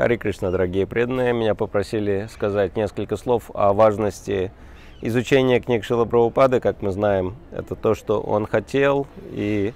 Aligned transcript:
Хари 0.00 0.16
Кришна, 0.16 0.50
дорогие 0.50 0.86
преданные, 0.86 1.34
меня 1.34 1.54
попросили 1.54 2.26
сказать 2.32 2.74
несколько 2.74 3.18
слов 3.18 3.50
о 3.52 3.74
важности 3.74 4.50
изучения 5.02 5.60
книг 5.60 5.84
Шила 5.84 6.06
Прабхупады. 6.06 6.58
Как 6.58 6.80
мы 6.80 6.90
знаем, 6.90 7.36
это 7.52 7.76
то, 7.76 7.94
что 7.94 8.18
он 8.18 8.46
хотел, 8.46 9.06
и 9.32 9.74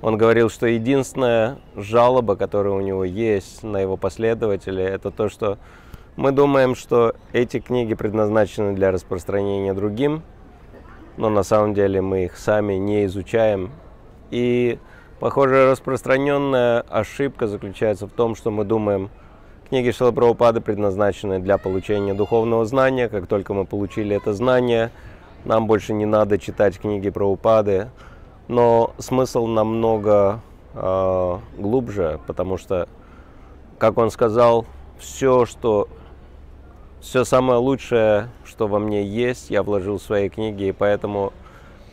он 0.00 0.16
говорил, 0.16 0.48
что 0.48 0.66
единственная 0.66 1.58
жалоба, 1.74 2.36
которая 2.36 2.72
у 2.72 2.80
него 2.80 3.04
есть 3.04 3.62
на 3.62 3.76
его 3.76 3.98
последователей, 3.98 4.82
это 4.82 5.10
то, 5.10 5.28
что 5.28 5.58
мы 6.16 6.32
думаем, 6.32 6.74
что 6.74 7.14
эти 7.34 7.60
книги 7.60 7.92
предназначены 7.92 8.72
для 8.72 8.90
распространения 8.90 9.74
другим, 9.74 10.22
но 11.18 11.28
на 11.28 11.42
самом 11.42 11.74
деле 11.74 12.00
мы 12.00 12.24
их 12.24 12.38
сами 12.38 12.76
не 12.76 13.04
изучаем. 13.04 13.72
И, 14.30 14.78
похоже, 15.20 15.70
распространенная 15.70 16.80
ошибка 16.80 17.46
заключается 17.46 18.06
в 18.06 18.12
том, 18.12 18.36
что 18.36 18.50
мы 18.50 18.64
думаем, 18.64 19.10
книги 19.68 19.90
Шилапрабхупады 19.90 20.60
предназначены 20.60 21.40
для 21.40 21.58
получения 21.58 22.14
духовного 22.14 22.64
знания. 22.64 23.08
Как 23.08 23.26
только 23.26 23.52
мы 23.52 23.64
получили 23.64 24.16
это 24.16 24.32
знание, 24.32 24.90
нам 25.44 25.66
больше 25.66 25.92
не 25.92 26.06
надо 26.06 26.38
читать 26.38 26.78
книги 26.78 27.10
Прабхупады. 27.10 27.90
Но 28.48 28.94
смысл 28.98 29.46
намного 29.46 30.40
э, 30.74 31.38
глубже, 31.58 32.20
потому 32.26 32.58
что, 32.58 32.88
как 33.78 33.98
он 33.98 34.10
сказал, 34.10 34.66
все, 34.98 35.46
что 35.46 35.88
все 37.00 37.24
самое 37.24 37.58
лучшее, 37.58 38.28
что 38.44 38.68
во 38.68 38.78
мне 38.78 39.04
есть, 39.04 39.50
я 39.50 39.62
вложил 39.62 39.98
в 39.98 40.02
свои 40.02 40.28
книги, 40.28 40.64
и 40.64 40.72
поэтому 40.72 41.32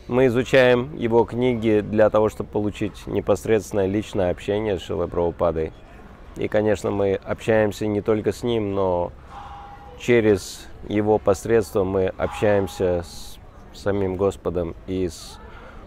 мы 0.06 0.26
изучаем 0.26 0.94
его 0.96 1.24
книги 1.24 1.80
для 1.80 2.08
того, 2.08 2.28
чтобы 2.28 2.50
получить 2.50 3.06
непосредственное 3.06 3.86
личное 3.86 4.30
общение 4.30 4.78
с 4.78 4.82
Шилой 4.82 5.08
Прабхупадой. 5.08 5.72
И, 6.36 6.48
конечно, 6.48 6.90
мы 6.90 7.14
общаемся 7.14 7.86
не 7.86 8.00
только 8.00 8.32
с 8.32 8.42
ним, 8.42 8.74
но 8.74 9.12
через 9.98 10.66
его 10.88 11.18
посредство 11.18 11.84
мы 11.84 12.06
общаемся 12.16 13.04
с 13.04 13.38
самим 13.72 14.16
Господом 14.16 14.74
и 14.86 15.08
с 15.08 15.38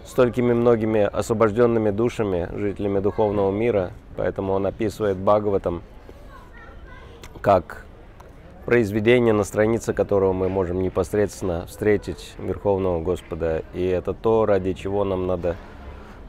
столькими 0.06 0.54
многими 0.54 1.02
освобожденными 1.02 1.90
душами, 1.90 2.50
жителями 2.56 3.00
духовного 3.00 3.52
мира. 3.52 3.92
Поэтому 4.16 4.54
он 4.54 4.66
описывает 4.66 5.18
Бхагаватам 5.18 5.84
как 7.42 7.86
произведение, 8.66 9.34
на 9.34 9.44
странице 9.44 9.94
которого 9.94 10.34
мы 10.34 10.50
можем 10.50 10.82
непосредственно 10.82 11.66
встретить 11.68 12.34
Верховного 12.38 13.02
Господа. 13.02 13.64
И 13.74 13.86
это 13.86 14.14
то, 14.14 14.46
ради 14.46 14.74
чего 14.74 15.04
нам 15.04 15.28
надо 15.28 15.56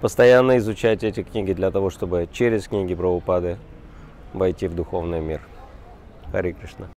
постоянно 0.00 0.58
изучать 0.58 1.02
эти 1.02 1.22
книги, 1.22 1.52
для 1.52 1.70
того, 1.70 1.90
чтобы 1.90 2.28
через 2.32 2.68
книги 2.68 2.94
Прабхупады 2.94 3.58
войти 4.32 4.68
в 4.68 4.74
духовный 4.74 5.20
мир. 5.20 5.40
Хари 6.32 6.52
Кришна. 6.52 6.88